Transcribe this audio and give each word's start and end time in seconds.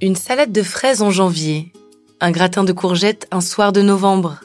Une 0.00 0.14
salade 0.14 0.52
de 0.52 0.62
fraises 0.62 1.02
en 1.02 1.10
janvier, 1.10 1.72
un 2.20 2.30
gratin 2.30 2.62
de 2.62 2.72
courgettes 2.72 3.26
un 3.32 3.40
soir 3.40 3.72
de 3.72 3.82
novembre, 3.82 4.38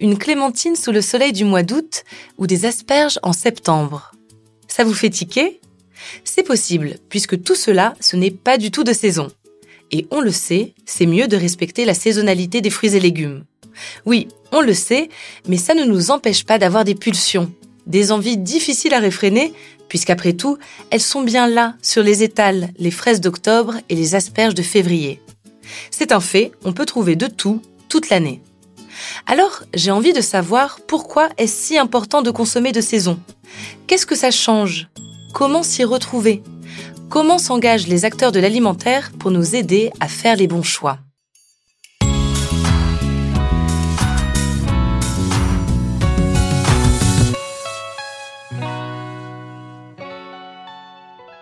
une 0.00 0.16
clémentine 0.16 0.76
sous 0.76 0.92
le 0.92 1.00
soleil 1.00 1.32
du 1.32 1.44
mois 1.44 1.64
d'août 1.64 2.04
ou 2.38 2.46
des 2.46 2.66
asperges 2.66 3.18
en 3.24 3.32
septembre. 3.32 4.12
Ça 4.68 4.84
vous 4.84 4.94
fait 4.94 5.10
tiquer? 5.10 5.60
C'est 6.22 6.44
possible, 6.44 6.94
puisque 7.08 7.42
tout 7.42 7.56
cela, 7.56 7.94
ce 7.98 8.14
n'est 8.14 8.30
pas 8.30 8.58
du 8.58 8.70
tout 8.70 8.84
de 8.84 8.92
saison. 8.92 9.26
Et 9.90 10.06
on 10.12 10.20
le 10.20 10.30
sait, 10.30 10.72
c'est 10.86 11.06
mieux 11.06 11.26
de 11.26 11.36
respecter 11.36 11.84
la 11.84 11.94
saisonnalité 11.94 12.60
des 12.60 12.70
fruits 12.70 12.94
et 12.94 13.00
légumes. 13.00 13.42
Oui, 14.06 14.28
on 14.52 14.60
le 14.60 14.72
sait, 14.72 15.08
mais 15.48 15.56
ça 15.56 15.74
ne 15.74 15.84
nous 15.84 16.12
empêche 16.12 16.44
pas 16.44 16.58
d'avoir 16.58 16.84
des 16.84 16.94
pulsions, 16.94 17.52
des 17.86 18.12
envies 18.12 18.38
difficiles 18.38 18.94
à 18.94 18.98
réfréner, 18.98 19.52
puisqu'après 19.88 20.32
tout, 20.32 20.58
elles 20.90 21.00
sont 21.00 21.22
bien 21.22 21.46
là, 21.46 21.74
sur 21.82 22.02
les 22.02 22.22
étals, 22.22 22.70
les 22.78 22.90
fraises 22.90 23.20
d'octobre 23.20 23.76
et 23.88 23.94
les 23.94 24.14
asperges 24.14 24.54
de 24.54 24.62
février. 24.62 25.20
C'est 25.90 26.12
un 26.12 26.20
fait, 26.20 26.52
on 26.64 26.72
peut 26.72 26.86
trouver 26.86 27.16
de 27.16 27.26
tout, 27.26 27.60
toute 27.88 28.08
l'année. 28.08 28.42
Alors, 29.26 29.62
j'ai 29.74 29.90
envie 29.90 30.12
de 30.12 30.20
savoir 30.20 30.80
pourquoi 30.86 31.28
est-ce 31.38 31.54
si 31.54 31.78
important 31.78 32.22
de 32.22 32.30
consommer 32.30 32.72
de 32.72 32.80
saison 32.80 33.18
Qu'est-ce 33.86 34.06
que 34.06 34.14
ça 34.14 34.30
change? 34.30 34.88
Comment 35.34 35.62
s'y 35.62 35.84
retrouver? 35.84 36.42
Comment 37.08 37.38
s'engagent 37.38 37.88
les 37.88 38.04
acteurs 38.04 38.32
de 38.32 38.40
l'alimentaire 38.40 39.12
pour 39.18 39.30
nous 39.30 39.54
aider 39.54 39.90
à 40.00 40.08
faire 40.08 40.36
les 40.36 40.46
bons 40.46 40.62
choix? 40.62 40.98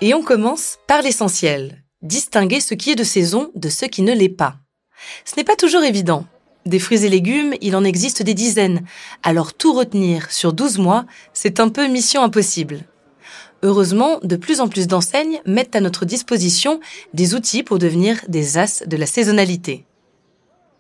Et 0.03 0.15
on 0.15 0.23
commence 0.23 0.79
par 0.87 1.03
l'essentiel, 1.03 1.85
distinguer 2.01 2.61
ce 2.61 2.73
qui 2.73 2.91
est 2.91 2.97
de 2.97 3.05
saison 3.05 3.51
de 3.55 3.69
ce 3.69 3.85
qui 3.85 4.01
ne 4.01 4.15
l'est 4.15 4.31
pas. 4.31 4.57
Ce 5.27 5.37
n'est 5.37 5.45
pas 5.45 5.57
toujours 5.57 5.83
évident. 5.83 6.25
Des 6.65 6.79
fruits 6.79 7.05
et 7.05 7.09
légumes, 7.11 7.55
il 7.61 7.77
en 7.77 7.85
existe 7.85 8.23
des 8.23 8.33
dizaines, 8.33 8.87
alors 9.23 9.53
tout 9.53 9.75
retenir 9.75 10.31
sur 10.31 10.55
12 10.55 10.79
mois, 10.79 11.05
c'est 11.35 11.61
un 11.61 11.69
peu 11.69 11.87
mission 11.87 12.23
impossible. 12.23 12.81
Heureusement, 13.63 14.21
de 14.23 14.37
plus 14.37 14.61
en 14.61 14.69
plus 14.69 14.87
d'enseignes 14.87 15.43
mettent 15.45 15.77
à 15.77 15.81
notre 15.81 16.07
disposition 16.07 16.81
des 17.13 17.35
outils 17.35 17.63
pour 17.63 17.79
devenir 17.79 18.21
des 18.29 18.57
as 18.57 18.83
de 18.87 18.97
la 18.97 19.07
saisonnalité. 19.07 19.85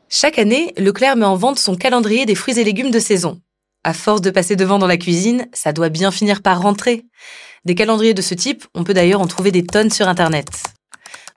Chaque 0.08 0.38
année, 0.38 0.72
Leclerc 0.78 1.16
met 1.16 1.26
en 1.26 1.36
vente 1.36 1.58
son 1.58 1.76
calendrier 1.76 2.24
des 2.24 2.34
fruits 2.34 2.58
et 2.58 2.64
légumes 2.64 2.90
de 2.90 2.98
saison. 2.98 3.38
À 3.82 3.94
force 3.94 4.20
de 4.20 4.30
passer 4.30 4.56
devant 4.56 4.78
dans 4.78 4.86
la 4.86 4.98
cuisine, 4.98 5.46
ça 5.54 5.72
doit 5.72 5.88
bien 5.88 6.10
finir 6.10 6.42
par 6.42 6.60
rentrer. 6.60 7.06
Des 7.64 7.74
calendriers 7.74 8.12
de 8.12 8.20
ce 8.20 8.34
type, 8.34 8.66
on 8.74 8.84
peut 8.84 8.92
d'ailleurs 8.92 9.22
en 9.22 9.26
trouver 9.26 9.52
des 9.52 9.64
tonnes 9.64 9.90
sur 9.90 10.06
Internet. 10.06 10.48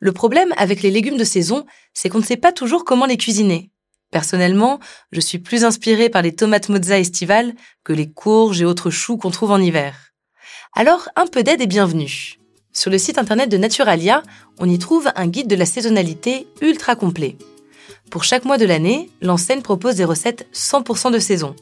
Le 0.02 0.12
problème 0.12 0.54
avec 0.58 0.82
les 0.82 0.92
légumes 0.92 1.18
de 1.18 1.24
saison, 1.24 1.66
c'est 1.94 2.10
qu'on 2.10 2.20
ne 2.20 2.26
sait 2.26 2.36
pas 2.36 2.52
toujours 2.52 2.84
comment 2.84 3.06
les 3.06 3.16
cuisiner. 3.16 3.72
Personnellement, 4.12 4.80
je 5.14 5.22
suis 5.22 5.40
plus 5.40 5.64
inspirée 5.64 6.10
par 6.10 6.22
les 6.22 6.36
tomates 6.36 6.68
mozza 6.68 7.00
estivales 7.00 7.54
que 7.86 7.94
les 7.94 8.12
courges 8.12 8.62
et 8.62 8.66
autres 8.66 8.90
choux 8.90 9.18
qu'on 9.18 9.32
trouve 9.32 9.52
en 9.52 9.62
hiver. 9.62 10.12
Alors, 10.76 11.08
un 11.16 11.28
peu 11.28 11.44
d'aide 11.44 11.62
est 11.62 11.68
bienvenue. 11.68 12.36
Sur 12.74 12.92
le 12.92 12.98
site 12.98 13.18
internet 13.18 13.50
de 13.50 13.58
Naturalia, 13.58 14.22
on 14.60 14.70
y 14.70 14.78
trouve 14.80 15.10
un 15.16 15.28
guide 15.28 15.48
de 15.48 15.56
la 15.56 15.66
saisonnalité 15.66 16.48
ultra 16.62 16.98
complet. 16.98 17.38
Pour 18.12 18.26
chaque 18.26 18.44
mois 18.44 18.58
de 18.58 18.66
l'année, 18.66 19.10
l'enseigne 19.22 19.62
propose 19.62 19.96
des 19.96 20.06
recettes 20.06 20.48
100% 20.54 21.12
de 21.12 21.20
saison. 21.20 21.56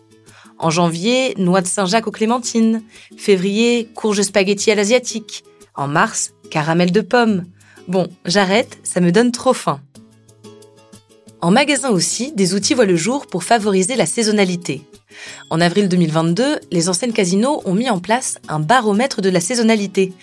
En 0.61 0.69
janvier, 0.69 1.33
noix 1.39 1.61
de 1.61 1.67
Saint-Jacques 1.67 2.05
aux 2.05 2.11
clémentines. 2.11 2.83
Février, 3.17 3.89
courges 3.95 4.21
spaghetti 4.21 4.69
à 4.69 4.75
l'asiatique. 4.75 5.43
En 5.73 5.87
mars, 5.87 6.33
caramel 6.51 6.91
de 6.91 7.01
pommes. 7.01 7.45
Bon, 7.87 8.07
j'arrête, 8.25 8.77
ça 8.83 9.01
me 9.01 9.11
donne 9.11 9.31
trop 9.31 9.53
faim. 9.53 9.81
En 11.41 11.49
magasin 11.49 11.89
aussi, 11.89 12.31
des 12.33 12.53
outils 12.53 12.75
voient 12.75 12.85
le 12.85 12.95
jour 12.95 13.25
pour 13.25 13.43
favoriser 13.43 13.95
la 13.95 14.05
saisonnalité. 14.05 14.83
En 15.49 15.59
avril 15.59 15.89
2022, 15.89 16.59
les 16.71 16.89
enseignes 16.89 17.11
Casino 17.11 17.63
ont 17.65 17.73
mis 17.73 17.89
en 17.89 17.97
place 17.97 18.37
un 18.47 18.59
baromètre 18.59 19.21
de 19.21 19.29
la 19.29 19.39
saisonnalité. 19.39 20.13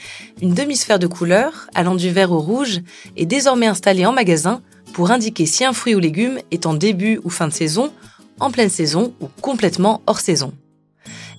Une 0.41 0.54
demi-sphère 0.54 1.00
de 1.00 1.09
couleur, 1.09 1.66
allant 1.75 1.97
du 1.97 2.10
vert 2.10 2.31
au 2.31 2.38
rouge, 2.38 2.81
est 3.16 3.27
désormais 3.27 3.66
installée 3.66 4.06
en 4.06 4.12
magasin 4.12 4.62
pour 4.93 5.10
indiquer 5.10 5.47
si 5.47 5.65
un 5.65 5.72
fruit 5.72 5.97
ou 5.97 5.98
légume 5.98 6.38
est 6.53 6.65
en 6.65 6.75
début 6.75 7.21
ou 7.25 7.31
fin 7.31 7.48
de 7.48 7.53
saison 7.53 7.93
en 8.41 8.50
pleine 8.50 8.69
saison 8.69 9.12
ou 9.21 9.28
complètement 9.41 10.03
hors 10.06 10.21
saison. 10.21 10.53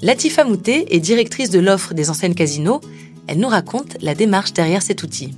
Latifa 0.02 0.44
Moutet 0.44 0.86
est 0.90 1.00
directrice 1.00 1.50
de 1.50 1.60
l'offre 1.60 1.94
des 1.94 2.10
enseignes 2.10 2.34
Casino. 2.34 2.80
Elle 3.28 3.40
nous 3.40 3.48
raconte 3.48 3.98
la 4.02 4.16
démarche 4.16 4.54
derrière 4.54 4.82
cet 4.82 5.04
outil. 5.04 5.34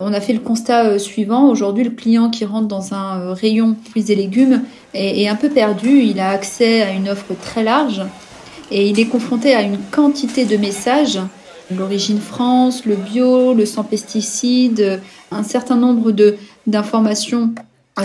On 0.00 0.12
a 0.12 0.20
fait 0.20 0.32
le 0.32 0.38
constat 0.38 0.86
euh, 0.86 0.98
suivant. 0.98 1.48
Aujourd'hui, 1.48 1.84
le 1.84 1.90
client 1.90 2.30
qui 2.30 2.44
rentre 2.44 2.68
dans 2.68 2.94
un 2.94 3.20
euh, 3.20 3.32
rayon 3.32 3.76
fruits 3.90 4.10
et 4.10 4.14
légumes 4.14 4.62
est, 4.94 5.28
un 5.28 5.34
peu 5.34 5.48
perdu. 5.48 6.00
Il 6.02 6.20
a 6.20 6.30
accès 6.30 6.82
à 6.82 6.92
une 6.92 7.08
offre 7.08 7.34
très 7.42 7.64
large 7.64 8.02
et 8.70 8.88
il 8.88 9.00
est 9.00 9.06
confronté 9.06 9.54
à 9.54 9.62
une 9.62 9.78
quantité 9.90 10.44
de 10.44 10.56
messages. 10.56 11.18
L'origine 11.76 12.20
France, 12.20 12.84
le 12.84 12.94
bio, 12.94 13.54
le 13.54 13.66
sans 13.66 13.84
pesticides, 13.84 15.00
un 15.30 15.42
certain 15.42 15.76
nombre 15.76 16.12
d'informations 16.66 17.52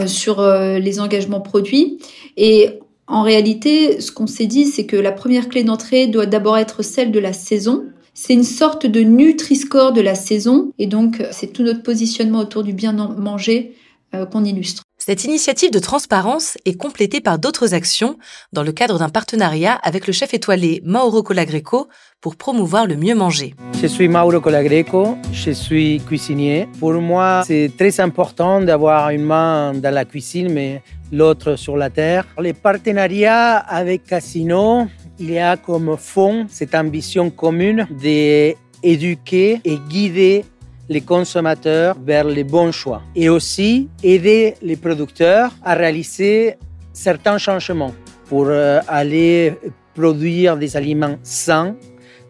sur 0.07 0.39
euh, 0.39 0.79
les 0.79 0.99
engagements 0.99 1.41
produits. 1.41 1.99
Et 2.37 2.79
en 3.07 3.21
réalité, 3.21 4.01
ce 4.01 4.11
qu'on 4.11 4.27
s'est 4.27 4.47
dit, 4.47 4.65
c'est 4.65 4.85
que 4.85 4.95
la 4.95 5.11
première 5.11 5.49
clé 5.49 5.63
d'entrée 5.63 6.07
doit 6.07 6.25
d'abord 6.25 6.57
être 6.57 6.83
celle 6.83 7.11
de 7.11 7.19
la 7.19 7.33
saison. 7.33 7.85
C'est 8.13 8.33
une 8.33 8.43
sorte 8.43 8.85
de 8.85 9.01
Nutri-Score 9.01 9.93
de 9.93 10.01
la 10.01 10.15
saison. 10.15 10.71
Et 10.79 10.87
donc, 10.87 11.23
c'est 11.31 11.51
tout 11.51 11.63
notre 11.63 11.83
positionnement 11.83 12.39
autour 12.39 12.63
du 12.63 12.73
bien 12.73 12.93
manger 12.93 13.75
euh, 14.13 14.25
qu'on 14.25 14.45
illustre. 14.45 14.83
Cette 15.05 15.25
initiative 15.25 15.69
de 15.69 15.79
transparence 15.79 16.57
est 16.63 16.77
complétée 16.77 17.19
par 17.19 17.37
d'autres 17.37 17.73
actions 17.73 18.17
dans 18.53 18.63
le 18.63 18.71
cadre 18.71 18.97
d'un 18.97 19.09
partenariat 19.09 19.73
avec 19.83 20.07
le 20.07 20.13
chef 20.13 20.33
étoilé 20.33 20.81
Mauro 20.85 21.23
Colagreco 21.23 21.89
pour 22.21 22.37
promouvoir 22.37 22.87
le 22.87 22.95
mieux 22.95 23.13
manger. 23.13 23.53
Je 23.81 23.87
suis 23.87 24.07
Mauro 24.07 24.39
Colagreco, 24.39 25.17
je 25.33 25.51
suis 25.51 25.99
cuisinier. 26.07 26.69
Pour 26.79 26.93
moi, 26.93 27.43
c'est 27.45 27.69
très 27.77 27.99
important 27.99 28.61
d'avoir 28.61 29.09
une 29.09 29.25
main 29.25 29.73
dans 29.73 29.93
la 29.93 30.05
cuisine, 30.05 30.53
mais 30.53 30.81
l'autre 31.11 31.57
sur 31.57 31.75
la 31.75 31.89
terre. 31.89 32.25
Les 32.39 32.53
partenariats 32.53 33.57
avec 33.57 34.05
Casino, 34.05 34.87
il 35.19 35.31
y 35.31 35.37
a 35.37 35.57
comme 35.57 35.97
fond 35.97 36.45
cette 36.49 36.75
ambition 36.75 37.29
commune 37.29 37.85
d'éduquer 37.91 39.59
et 39.65 39.77
guider 39.89 40.45
les 40.89 41.01
consommateurs 41.01 41.95
vers 42.03 42.25
les 42.25 42.43
bons 42.43 42.71
choix 42.71 43.01
et 43.15 43.29
aussi 43.29 43.89
aider 44.03 44.55
les 44.61 44.75
producteurs 44.75 45.51
à 45.63 45.73
réaliser 45.73 46.55
certains 46.91 47.37
changements 47.37 47.93
pour 48.27 48.45
euh, 48.47 48.79
aller 48.87 49.53
produire 49.95 50.57
des 50.57 50.75
aliments 50.75 51.17
sains, 51.23 51.75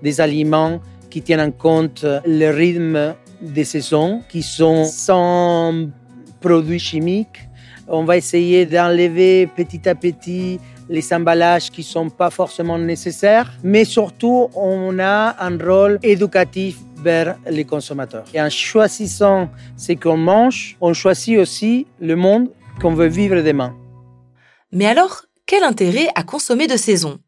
des 0.01 0.19
aliments 0.21 0.81
qui 1.09 1.21
tiennent 1.21 1.41
en 1.41 1.51
compte 1.51 2.05
le 2.25 2.49
rythme 2.49 3.15
des 3.41 3.63
saisons, 3.63 4.21
qui 4.29 4.41
sont 4.41 4.85
sans 4.85 5.89
produits 6.41 6.79
chimiques. 6.79 7.47
On 7.87 8.03
va 8.03 8.17
essayer 8.17 8.65
d'enlever 8.65 9.47
petit 9.47 9.87
à 9.87 9.95
petit 9.95 10.59
les 10.89 11.13
emballages 11.13 11.69
qui 11.69 11.81
ne 11.81 11.85
sont 11.85 12.09
pas 12.09 12.29
forcément 12.29 12.77
nécessaires, 12.77 13.51
mais 13.63 13.85
surtout 13.85 14.49
on 14.55 14.99
a 14.99 15.35
un 15.39 15.57
rôle 15.57 15.99
éducatif 16.03 16.77
les 17.49 17.65
consommateurs. 17.65 18.25
Et 18.33 18.41
en 18.41 18.49
choisissant 18.49 19.49
ce 19.77 19.93
qu'on 19.93 20.17
mange, 20.17 20.77
on 20.81 20.93
choisit 20.93 21.37
aussi 21.37 21.87
le 21.99 22.15
monde 22.15 22.49
qu'on 22.81 22.93
veut 22.93 23.07
vivre 23.07 23.41
demain. 23.41 23.75
Mais 24.71 24.85
alors, 24.85 25.25
quel 25.45 25.63
intérêt 25.63 26.07
à 26.15 26.23
consommer 26.23 26.67
de 26.67 26.77
saison? 26.77 27.19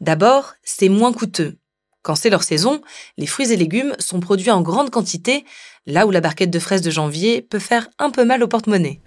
D'abord, 0.00 0.54
c'est 0.62 0.88
moins 0.88 1.12
coûteux. 1.12 1.56
Quand 2.02 2.16
c'est 2.16 2.30
leur 2.30 2.42
saison, 2.42 2.82
les 3.16 3.26
fruits 3.26 3.52
et 3.52 3.56
légumes 3.56 3.94
sont 3.98 4.18
produits 4.18 4.50
en 4.50 4.60
grande 4.60 4.90
quantité, 4.90 5.44
là 5.86 6.06
où 6.06 6.10
la 6.10 6.20
barquette 6.20 6.50
de 6.50 6.58
fraises 6.58 6.82
de 6.82 6.90
janvier 6.90 7.42
peut 7.42 7.60
faire 7.60 7.88
un 7.98 8.10
peu 8.10 8.24
mal 8.24 8.42
au 8.42 8.48
porte-monnaie. 8.48 9.00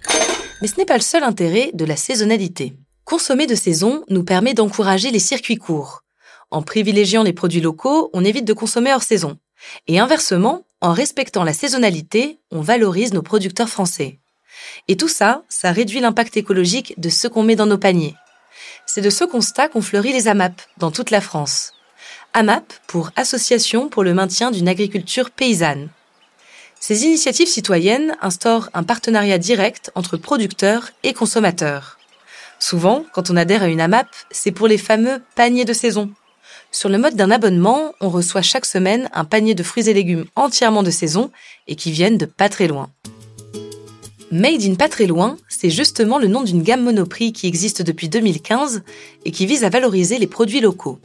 Mais 0.61 0.67
ce 0.67 0.77
n'est 0.77 0.85
pas 0.85 0.95
le 0.95 1.01
seul 1.01 1.23
intérêt 1.23 1.71
de 1.73 1.83
la 1.83 1.97
saisonnalité. 1.97 2.73
Consommer 3.03 3.45
de 3.45 3.55
saison 3.55 4.03
nous 4.09 4.23
permet 4.23 4.53
d'encourager 4.53 5.11
les 5.11 5.19
circuits 5.19 5.57
courts. 5.57 6.01
En 6.49 6.61
privilégiant 6.61 7.23
les 7.23 7.33
produits 7.33 7.61
locaux, 7.61 8.09
on 8.13 8.23
évite 8.23 8.45
de 8.45 8.53
consommer 8.53 8.93
hors 8.93 9.03
saison. 9.03 9.37
Et 9.87 9.99
inversement, 9.99 10.65
en 10.81 10.93
respectant 10.93 11.43
la 11.43 11.53
saisonnalité, 11.53 12.39
on 12.51 12.61
valorise 12.61 13.13
nos 13.13 13.21
producteurs 13.21 13.69
français. 13.69 14.19
Et 14.87 14.97
tout 14.97 15.07
ça, 15.07 15.43
ça 15.49 15.71
réduit 15.71 15.99
l'impact 15.99 16.37
écologique 16.37 16.93
de 16.97 17.09
ce 17.09 17.27
qu'on 17.27 17.43
met 17.43 17.55
dans 17.55 17.65
nos 17.65 17.77
paniers. 17.77 18.15
C'est 18.85 19.01
de 19.01 19.09
ce 19.09 19.23
constat 19.23 19.67
qu'ont 19.67 19.81
fleuri 19.81 20.13
les 20.13 20.27
AMAP 20.27 20.61
dans 20.77 20.91
toute 20.91 21.11
la 21.11 21.21
France. 21.21 21.73
AMAP 22.33 22.73
pour 22.87 23.11
Association 23.15 23.89
pour 23.89 24.03
le 24.03 24.13
maintien 24.13 24.51
d'une 24.51 24.67
agriculture 24.67 25.31
paysanne. 25.31 25.89
Ces 26.79 27.05
initiatives 27.05 27.47
citoyennes 27.47 28.15
instaurent 28.21 28.69
un 28.73 28.83
partenariat 28.83 29.37
direct 29.37 29.91
entre 29.95 30.17
producteurs 30.17 30.91
et 31.03 31.13
consommateurs. 31.13 31.97
Souvent, 32.59 33.05
quand 33.13 33.29
on 33.29 33.37
adhère 33.37 33.63
à 33.63 33.67
une 33.67 33.81
AMAP, 33.81 34.07
c'est 34.31 34.51
pour 34.51 34.67
les 34.67 34.77
fameux 34.77 35.21
paniers 35.35 35.65
de 35.65 35.73
saison, 35.73 36.11
Sur 36.75 36.89
le 36.89 36.97
mode 36.97 37.15
d'un 37.15 37.31
abonnement, 37.31 37.93
on 38.01 38.09
reçoit 38.09 38.41
chaque 38.41 38.65
semaine 38.65 39.09
un 39.13 39.23
panier 39.23 39.55
de 39.55 39.63
fruits 39.63 39.87
et 39.87 39.93
légumes 39.93 40.25
entièrement 40.35 40.83
de 40.83 40.91
saison 40.91 41.31
et 41.67 41.77
qui 41.77 41.89
viennent 41.89 42.17
de 42.17 42.25
pas 42.25 42.49
très 42.49 42.67
loin. 42.67 42.89
Made 44.29 44.61
in 44.61 44.75
pas 44.75 44.89
très 44.89 45.05
loin, 45.05 45.37
c'est 45.47 45.69
justement 45.69 46.19
le 46.19 46.27
nom 46.27 46.43
d'une 46.43 46.63
gamme 46.63 46.83
Monoprix 46.83 47.31
qui 47.31 47.47
existe 47.47 47.81
depuis 47.81 48.09
2015 48.09 48.83
et 49.23 49.31
qui 49.31 49.45
vise 49.45 49.63
à 49.63 49.69
valoriser 49.69 50.17
les 50.17 50.27
produits 50.27 50.59
locaux. 50.59 50.99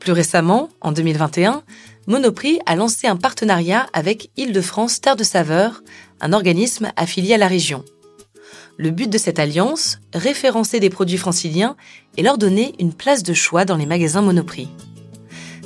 Plus 0.00 0.10
récemment, 0.10 0.70
en 0.80 0.90
2021, 0.90 1.62
Monoprix 2.08 2.58
a 2.66 2.74
lancé 2.74 3.06
un 3.06 3.14
partenariat 3.14 3.86
avec 3.92 4.32
Île-de-France 4.36 5.00
Terre 5.00 5.14
de 5.14 5.22
Saveur, 5.22 5.84
un 6.20 6.32
organisme 6.32 6.90
affilié 6.96 7.34
à 7.34 7.38
la 7.38 7.46
région. 7.46 7.84
Le 8.82 8.90
but 8.90 9.10
de 9.10 9.18
cette 9.18 9.38
alliance, 9.38 9.98
référencer 10.14 10.80
des 10.80 10.88
produits 10.88 11.18
franciliens 11.18 11.76
et 12.16 12.22
leur 12.22 12.38
donner 12.38 12.72
une 12.78 12.94
place 12.94 13.22
de 13.22 13.34
choix 13.34 13.66
dans 13.66 13.76
les 13.76 13.84
magasins 13.84 14.22
Monoprix. 14.22 14.70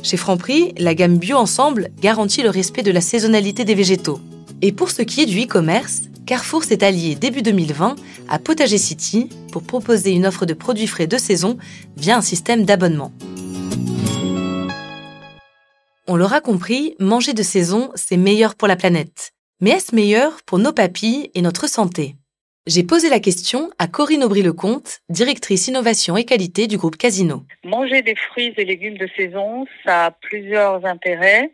Chez 0.03 0.17
Franprix, 0.17 0.73
la 0.79 0.97
gamme 0.97 1.19
Bio 1.19 1.37
Ensemble 1.37 1.91
garantit 2.01 2.43
le 2.43 2.51
respect 2.51 2.83
de 2.83 2.91
la 2.91 3.01
saisonnalité 3.01 3.65
des 3.65 3.77
végétaux. 3.77 4.19
Et 4.63 4.73
pour 4.73 4.91
ce 4.91 5.03
qui 5.03 5.21
est 5.21 5.27
du 5.27 5.45
e-commerce, 5.45 6.03
Carrefour 6.27 6.65
s'est 6.65 6.83
allié 6.83 7.15
début 7.15 7.43
2020 7.43 7.95
à 8.29 8.39
Potager 8.41 8.79
City 8.79 9.29
pour 9.53 9.63
proposer 9.63 10.11
une 10.11 10.27
offre 10.27 10.45
de 10.45 10.53
produits 10.53 10.89
frais 10.89 11.07
de 11.07 11.17
saison 11.17 11.57
via 11.97 12.17
un 12.17 12.21
système 12.21 12.65
d'abonnement. 12.65 13.13
On 16.09 16.17
l'aura 16.17 16.41
compris, 16.41 16.97
manger 16.99 17.33
de 17.33 17.45
saison, 17.45 17.93
c'est 17.95 18.17
meilleur 18.17 18.57
pour 18.57 18.67
la 18.67 18.75
planète. 18.75 19.31
Mais 19.61 19.71
est-ce 19.71 19.95
meilleur 19.95 20.43
pour 20.47 20.59
nos 20.59 20.73
papilles 20.73 21.31
et 21.35 21.43
notre 21.43 21.69
santé? 21.69 22.17
J'ai 22.67 22.83
posé 22.83 23.11
la 23.11 23.21
question 23.21 23.69
à 23.79 23.89
Corinne 23.89 24.25
Aubry-Lecomte, 24.25 25.03
directrice 25.11 25.69
innovation 25.69 26.17
et 26.17 26.25
qualité 26.25 26.67
du 26.67 26.79
groupe 26.79 26.97
Casino. 26.97 27.43
Manger 27.63 28.01
des 28.01 28.15
fruits 28.15 28.55
et 28.57 28.65
légumes 28.65 28.97
de 28.97 29.07
saison, 29.19 29.67
ça 29.85 30.07
a 30.07 30.11
plusieurs 30.13 30.83
intérêts. 30.87 31.51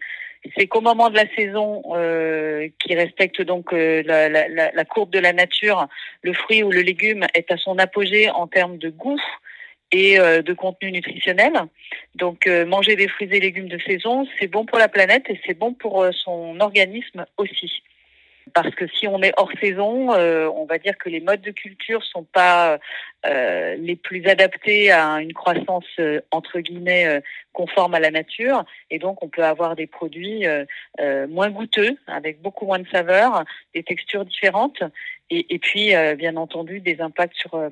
C'est 0.56 0.68
qu'au 0.68 0.80
moment 0.80 1.10
de 1.10 1.16
la 1.16 1.26
saison, 1.34 1.82
euh, 1.96 2.68
qui 2.78 2.94
respecte 2.94 3.42
donc 3.42 3.72
euh, 3.72 4.04
la, 4.04 4.84
courbe 4.84 5.10
de 5.10 5.18
la 5.18 5.32
nature, 5.32 5.88
le 6.22 6.32
fruit 6.32 6.62
ou 6.62 6.70
le 6.70 6.82
légume 6.82 7.26
est 7.34 7.50
à 7.50 7.56
son 7.56 7.76
apogée 7.80 8.30
en 8.30 8.46
termes 8.46 8.78
de 8.78 8.90
goût, 8.90 9.20
et 9.90 10.20
euh, 10.20 10.42
de 10.42 10.52
contenu 10.52 10.92
nutritionnel. 10.92 11.54
Donc 12.14 12.46
manger 12.46 12.94
des 12.94 13.08
fruits 13.08 13.28
et 13.32 13.40
légumes 13.40 13.68
de 13.68 13.80
saison, 13.80 14.28
c'est 14.38 14.46
bon 14.46 14.64
pour 14.64 14.78
la 14.78 14.86
planète 14.86 15.24
et 15.28 15.40
c'est 15.44 15.58
bon 15.58 15.74
pour 15.74 16.06
son 16.14 16.60
organisme 16.60 17.26
aussi. 17.36 17.82
Parce 18.54 18.74
que 18.74 18.86
si 18.88 19.06
on 19.06 19.22
est 19.22 19.32
hors 19.36 19.50
saison, 19.60 20.10
on 20.10 20.64
va 20.64 20.78
dire 20.78 20.96
que 20.98 21.08
les 21.08 21.20
modes 21.20 21.40
de 21.40 21.50
culture 21.50 22.02
sont 22.04 22.24
pas 22.24 22.78
les 23.24 23.96
plus 23.96 24.26
adaptés 24.26 24.90
à 24.90 25.20
une 25.20 25.32
croissance 25.32 25.86
entre 26.30 26.60
guillemets 26.60 27.22
conforme 27.52 27.94
à 27.94 28.00
la 28.00 28.10
nature, 28.10 28.64
et 28.90 28.98
donc 28.98 29.22
on 29.22 29.28
peut 29.28 29.44
avoir 29.44 29.76
des 29.76 29.86
produits 29.86 30.44
moins 31.28 31.50
goûteux, 31.50 31.96
avec 32.06 32.40
beaucoup 32.40 32.66
moins 32.66 32.78
de 32.78 32.88
saveurs, 32.88 33.44
des 33.74 33.82
textures 33.82 34.24
différentes, 34.24 34.82
et, 35.30 35.54
et 35.54 35.58
puis 35.58 35.92
bien 36.16 36.36
entendu 36.36 36.80
des 36.80 37.00
impacts 37.00 37.36
sur 37.36 37.70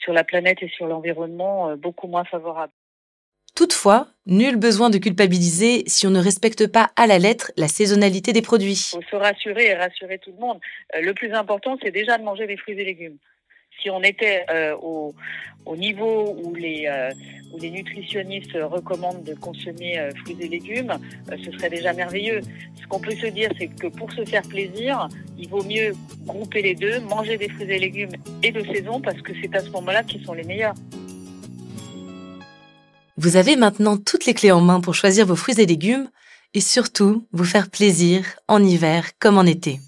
sur 0.00 0.12
la 0.12 0.24
planète 0.24 0.62
et 0.62 0.68
sur 0.68 0.86
l'environnement 0.86 1.70
euh, 1.70 1.76
beaucoup 1.76 2.06
moins 2.06 2.24
favorable. 2.24 2.72
Toutefois, 3.56 4.08
nul 4.26 4.56
besoin 4.56 4.90
de 4.90 4.98
culpabiliser 4.98 5.84
si 5.86 6.06
on 6.06 6.10
ne 6.10 6.20
respecte 6.20 6.66
pas 6.66 6.90
à 6.94 7.06
la 7.06 7.18
lettre 7.18 7.52
la 7.56 7.68
saisonnalité 7.68 8.34
des 8.34 8.42
produits. 8.42 8.90
Il 8.92 9.02
faut 9.02 9.10
se 9.10 9.16
rassurer 9.16 9.68
et 9.68 9.74
rassurer 9.74 10.18
tout 10.18 10.30
le 10.30 10.38
monde. 10.38 10.60
Euh, 10.94 11.00
le 11.00 11.14
plus 11.14 11.32
important, 11.32 11.78
c'est 11.82 11.90
déjà 11.90 12.18
de 12.18 12.22
manger 12.22 12.46
des 12.46 12.58
fruits 12.58 12.78
et 12.78 12.84
légumes. 12.84 13.16
Si 13.80 13.88
on 13.88 14.02
était 14.02 14.44
euh, 14.50 14.76
au, 14.82 15.14
au, 15.64 15.74
niveau 15.74 16.36
les, 16.54 16.86
où 17.50 17.58
les 17.58 17.70
nutritionnistes 17.70 18.58
recommandent 18.60 19.24
de 19.24 19.34
consommer 19.34 20.06
fruits 20.22 20.36
et 20.38 20.48
légumes, 20.48 20.92
ce 21.30 21.50
serait 21.52 21.70
déjà 21.70 21.94
merveilleux. 21.94 22.42
Ce 22.78 22.86
qu'on 22.88 23.00
peut 23.00 23.16
se 23.16 23.26
dire, 23.26 23.50
c'est 23.58 23.68
que 23.68 23.86
pour 23.86 24.12
se 24.12 24.24
faire 24.26 24.42
plaisir, 24.42 25.08
il 25.38 25.48
vaut 25.48 25.64
mieux 25.64 25.94
grouper 26.26 26.60
les 26.60 26.74
deux, 26.74 27.00
manger 27.00 27.38
des 27.38 27.48
fruits 27.48 27.70
et 27.70 27.78
légumes 27.78 28.16
et 28.42 28.52
de 28.52 28.62
saison 28.74 29.00
parce 29.00 29.20
que 29.22 29.32
c'est 29.40 29.54
à 29.56 29.60
ce 29.60 29.70
moment-là 29.70 30.02
qu'ils 30.02 30.24
sont 30.26 30.34
les 30.34 30.44
meilleurs. 30.44 30.74
Vous 33.18 33.36
avez 33.36 33.56
maintenant 33.56 33.96
toutes 33.96 34.26
les 34.26 34.34
clés 34.34 34.52
en 34.52 34.60
main 34.60 34.80
pour 34.80 34.94
choisir 34.94 35.24
vos 35.24 35.36
fruits 35.36 35.58
et 35.58 35.64
légumes 35.64 36.10
et 36.52 36.60
surtout 36.60 37.26
vous 37.32 37.44
faire 37.44 37.70
plaisir 37.70 38.26
en 38.46 38.62
hiver 38.62 39.12
comme 39.18 39.38
en 39.38 39.44
été. 39.44 39.80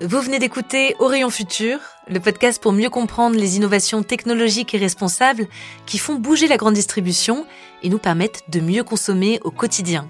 Vous 0.00 0.20
venez 0.20 0.38
d'écouter 0.38 0.94
Rayon 1.00 1.30
Futur, 1.30 1.80
le 2.08 2.20
podcast 2.20 2.62
pour 2.62 2.72
mieux 2.72 2.88
comprendre 2.88 3.36
les 3.36 3.56
innovations 3.56 4.04
technologiques 4.04 4.74
et 4.74 4.78
responsables 4.78 5.48
qui 5.86 5.98
font 5.98 6.14
bouger 6.14 6.46
la 6.46 6.56
grande 6.56 6.74
distribution 6.74 7.46
et 7.82 7.88
nous 7.88 7.98
permettent 7.98 8.44
de 8.48 8.60
mieux 8.60 8.84
consommer 8.84 9.40
au 9.42 9.50
quotidien. 9.50 10.06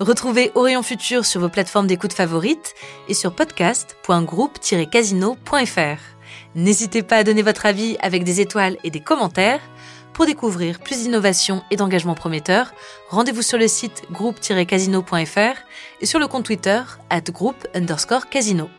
Retrouvez 0.00 0.50
Rayon 0.56 0.82
Futur 0.82 1.24
sur 1.26 1.42
vos 1.42 1.50
plateformes 1.50 1.86
d'écoute 1.86 2.14
favorites 2.14 2.74
et 3.08 3.14
sur 3.14 3.34
podcast.groupe-casino.fr. 3.34 6.00
N'hésitez 6.54 7.02
pas 7.02 7.16
à 7.16 7.22
donner 7.22 7.42
votre 7.42 7.66
avis 7.66 7.98
avec 8.00 8.24
des 8.24 8.40
étoiles 8.40 8.78
et 8.82 8.90
des 8.90 9.00
commentaires. 9.00 9.60
Pour 10.14 10.24
découvrir 10.24 10.80
plus 10.80 11.02
d'innovations 11.02 11.62
et 11.70 11.76
d'engagements 11.76 12.14
prometteurs, 12.14 12.72
rendez-vous 13.10 13.42
sur 13.42 13.58
le 13.58 13.68
site 13.68 14.04
groupe-casino.fr 14.10 15.58
et 16.00 16.06
sur 16.06 16.18
le 16.18 16.28
compte 16.28 16.46
Twitter 16.46 16.80
at 17.10 17.20
groupe 17.30 17.68
underscore 17.74 18.30
casino. 18.30 18.70